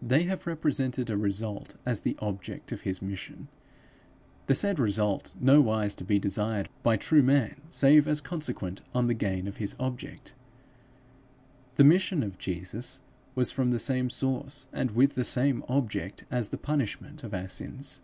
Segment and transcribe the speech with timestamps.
[0.00, 3.48] They have represented a result as the object of his mission
[4.46, 9.12] the said result nowise to be desired by true man save as consequent on the
[9.12, 10.34] gain of his object.
[11.76, 13.02] The mission of Jesus
[13.34, 17.48] was from the same source and with the same object as the punishment of our
[17.48, 18.00] sins.